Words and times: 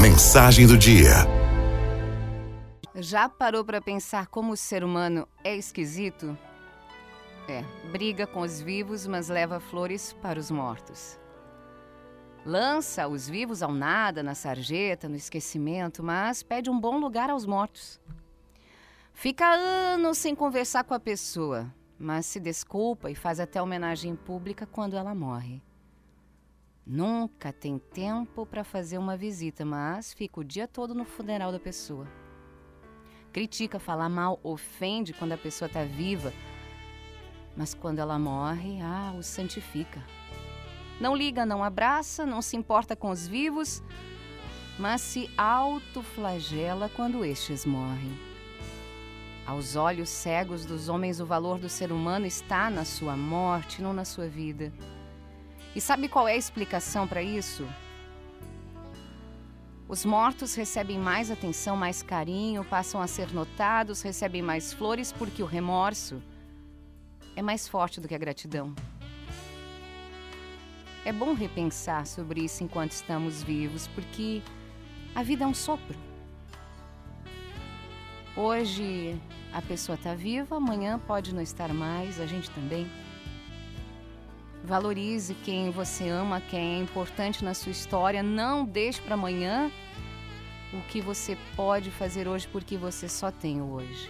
Mensagem 0.00 0.66
do 0.66 0.76
dia. 0.76 1.10
Já 2.94 3.28
parou 3.28 3.64
para 3.64 3.80
pensar 3.80 4.26
como 4.26 4.52
o 4.52 4.56
ser 4.56 4.82
humano 4.82 5.28
é 5.44 5.56
esquisito? 5.56 6.36
É, 7.48 7.62
briga 7.90 8.26
com 8.26 8.40
os 8.40 8.60
vivos, 8.60 9.06
mas 9.06 9.28
leva 9.28 9.60
flores 9.60 10.12
para 10.14 10.38
os 10.38 10.50
mortos. 10.50 11.18
Lança 12.44 13.06
os 13.06 13.28
vivos 13.28 13.62
ao 13.62 13.72
nada, 13.72 14.22
na 14.22 14.34
sarjeta, 14.34 15.08
no 15.08 15.16
esquecimento, 15.16 16.02
mas 16.02 16.42
pede 16.42 16.68
um 16.68 16.78
bom 16.78 16.98
lugar 16.98 17.30
aos 17.30 17.46
mortos. 17.46 18.00
Fica 19.12 19.46
anos 19.46 20.18
sem 20.18 20.34
conversar 20.34 20.84
com 20.84 20.94
a 20.94 21.00
pessoa, 21.00 21.72
mas 21.98 22.26
se 22.26 22.40
desculpa 22.40 23.10
e 23.10 23.14
faz 23.14 23.38
até 23.38 23.62
homenagem 23.62 24.16
pública 24.16 24.66
quando 24.66 24.96
ela 24.96 25.14
morre. 25.14 25.62
Nunca 26.84 27.52
tem 27.52 27.78
tempo 27.78 28.44
para 28.44 28.64
fazer 28.64 28.98
uma 28.98 29.16
visita, 29.16 29.64
mas 29.64 30.12
fica 30.12 30.40
o 30.40 30.44
dia 30.44 30.66
todo 30.66 30.94
no 30.94 31.04
funeral 31.04 31.52
da 31.52 31.60
pessoa. 31.60 32.08
Critica, 33.32 33.78
fala 33.78 34.08
mal, 34.08 34.40
ofende 34.42 35.12
quando 35.12 35.32
a 35.32 35.38
pessoa 35.38 35.68
está 35.68 35.84
viva, 35.84 36.32
mas 37.56 37.72
quando 37.72 38.00
ela 38.00 38.18
morre, 38.18 38.80
ah, 38.82 39.14
o 39.16 39.22
santifica. 39.22 40.02
Não 41.00 41.14
liga, 41.14 41.46
não 41.46 41.62
abraça, 41.62 42.26
não 42.26 42.42
se 42.42 42.56
importa 42.56 42.96
com 42.96 43.10
os 43.10 43.28
vivos, 43.28 43.80
mas 44.76 45.00
se 45.00 45.30
autoflagela 45.38 46.88
quando 46.88 47.24
estes 47.24 47.64
morrem. 47.64 48.18
Aos 49.46 49.76
olhos 49.76 50.08
cegos 50.08 50.64
dos 50.64 50.88
homens, 50.88 51.20
o 51.20 51.26
valor 51.26 51.58
do 51.58 51.68
ser 51.68 51.92
humano 51.92 52.26
está 52.26 52.68
na 52.68 52.84
sua 52.84 53.16
morte, 53.16 53.80
não 53.80 53.92
na 53.92 54.04
sua 54.04 54.26
vida. 54.26 54.72
E 55.74 55.80
sabe 55.80 56.08
qual 56.08 56.28
é 56.28 56.32
a 56.32 56.36
explicação 56.36 57.08
para 57.08 57.22
isso? 57.22 57.66
Os 59.88 60.04
mortos 60.04 60.54
recebem 60.54 60.98
mais 60.98 61.30
atenção, 61.30 61.76
mais 61.76 62.02
carinho, 62.02 62.64
passam 62.64 63.00
a 63.00 63.06
ser 63.06 63.32
notados, 63.32 64.02
recebem 64.02 64.40
mais 64.40 64.72
flores 64.72 65.12
porque 65.12 65.42
o 65.42 65.46
remorso 65.46 66.22
é 67.36 67.42
mais 67.42 67.68
forte 67.68 68.00
do 68.00 68.08
que 68.08 68.14
a 68.14 68.18
gratidão. 68.18 68.74
É 71.04 71.12
bom 71.12 71.34
repensar 71.34 72.06
sobre 72.06 72.42
isso 72.44 72.62
enquanto 72.62 72.92
estamos 72.92 73.42
vivos, 73.42 73.86
porque 73.88 74.40
a 75.14 75.22
vida 75.22 75.44
é 75.44 75.46
um 75.46 75.54
sopro. 75.54 75.98
Hoje 78.36 79.20
a 79.52 79.60
pessoa 79.60 79.96
está 79.96 80.14
viva, 80.14 80.56
amanhã 80.56 80.98
pode 80.98 81.34
não 81.34 81.42
estar 81.42 81.72
mais, 81.74 82.20
a 82.20 82.26
gente 82.26 82.50
também. 82.50 82.90
Valorize 84.64 85.34
quem 85.34 85.70
você 85.70 86.08
ama, 86.08 86.40
quem 86.40 86.76
é 86.76 86.78
importante 86.78 87.44
na 87.44 87.52
sua 87.52 87.72
história. 87.72 88.22
Não 88.22 88.64
deixe 88.64 89.00
para 89.02 89.14
amanhã 89.14 89.70
o 90.72 90.80
que 90.82 91.00
você 91.00 91.36
pode 91.56 91.90
fazer 91.90 92.28
hoje 92.28 92.46
porque 92.46 92.76
você 92.76 93.08
só 93.08 93.30
tem 93.30 93.60
hoje. 93.60 94.08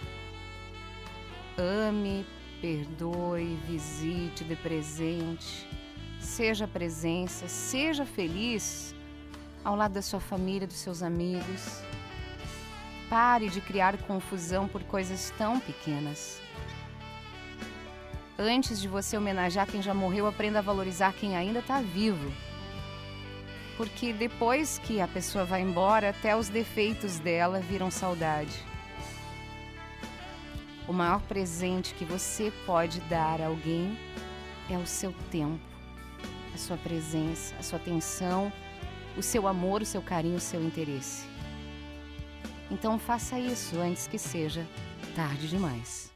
Ame, 1.57 2.25
perdoe, 2.61 3.57
visite, 3.67 4.43
dê 4.43 4.55
presente. 4.55 5.67
Seja 6.19 6.67
presença, 6.67 7.47
seja 7.47 8.05
feliz 8.05 8.95
ao 9.63 9.75
lado 9.75 9.93
da 9.93 10.01
sua 10.01 10.19
família, 10.19 10.67
dos 10.67 10.77
seus 10.77 11.01
amigos. 11.01 11.81
Pare 13.09 13.49
de 13.49 13.59
criar 13.59 13.97
confusão 14.03 14.67
por 14.67 14.83
coisas 14.83 15.33
tão 15.37 15.59
pequenas. 15.59 16.41
Antes 18.37 18.81
de 18.81 18.87
você 18.87 19.15
homenagear 19.15 19.67
quem 19.67 19.81
já 19.81 19.93
morreu, 19.93 20.25
aprenda 20.25 20.59
a 20.59 20.61
valorizar 20.61 21.13
quem 21.13 21.35
ainda 21.35 21.59
está 21.59 21.81
vivo. 21.81 22.31
Porque 23.77 24.11
depois 24.11 24.79
que 24.79 24.99
a 24.99 25.07
pessoa 25.07 25.45
vai 25.45 25.61
embora, 25.61 26.09
até 26.09 26.35
os 26.35 26.49
defeitos 26.49 27.19
dela 27.19 27.59
viram 27.59 27.91
saudade. 27.91 28.53
O 30.87 30.93
maior 30.93 31.21
presente 31.21 31.93
que 31.93 32.03
você 32.03 32.51
pode 32.65 32.99
dar 33.01 33.39
a 33.39 33.47
alguém 33.47 33.97
é 34.69 34.77
o 34.77 34.85
seu 34.85 35.13
tempo, 35.31 35.61
a 36.53 36.57
sua 36.57 36.77
presença, 36.77 37.55
a 37.59 37.63
sua 37.63 37.77
atenção, 37.77 38.51
o 39.15 39.21
seu 39.21 39.47
amor, 39.47 39.81
o 39.81 39.85
seu 39.85 40.01
carinho, 40.01 40.37
o 40.37 40.41
seu 40.41 40.61
interesse. 40.63 41.25
Então 42.69 42.97
faça 42.97 43.39
isso 43.39 43.79
antes 43.79 44.07
que 44.07 44.17
seja 44.17 44.67
tarde 45.15 45.47
demais. 45.47 46.12